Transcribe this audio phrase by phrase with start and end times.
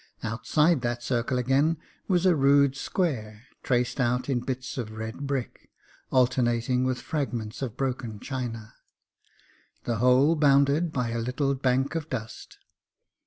[0.23, 5.69] Outside that circle again was a rude square, traced out in bits of red brick
[6.09, 8.73] alternating with fragments of broken china;
[9.83, 12.57] the whole bounded by a little bank of dust.